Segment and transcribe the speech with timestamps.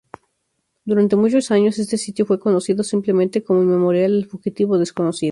[0.83, 5.29] Durante muchos años este sitio fue conocido simplemente como el memorial al fugitivo desconocido.